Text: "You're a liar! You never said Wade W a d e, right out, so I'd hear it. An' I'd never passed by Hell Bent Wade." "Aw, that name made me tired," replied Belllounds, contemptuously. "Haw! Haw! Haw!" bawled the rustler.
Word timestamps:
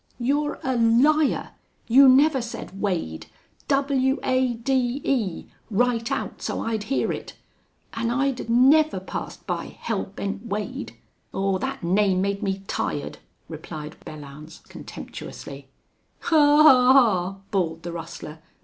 "You're 0.19 0.59
a 0.63 0.75
liar! 0.77 1.51
You 1.87 2.09
never 2.09 2.41
said 2.41 2.81
Wade 2.81 3.27
W 3.67 4.17
a 4.23 4.53
d 4.55 4.99
e, 5.03 5.45
right 5.69 6.11
out, 6.11 6.41
so 6.41 6.61
I'd 6.63 6.85
hear 6.85 7.11
it. 7.11 7.35
An' 7.93 8.09
I'd 8.09 8.49
never 8.49 8.99
passed 8.99 9.45
by 9.45 9.65
Hell 9.79 10.05
Bent 10.05 10.43
Wade." 10.47 10.97
"Aw, 11.33 11.59
that 11.59 11.83
name 11.83 12.19
made 12.19 12.41
me 12.41 12.63
tired," 12.67 13.19
replied 13.47 13.95
Belllounds, 14.03 14.63
contemptuously. 14.67 15.67
"Haw! 16.21 16.63
Haw! 16.63 16.93
Haw!" 16.93 17.35
bawled 17.51 17.83
the 17.83 17.91
rustler. 17.91 18.39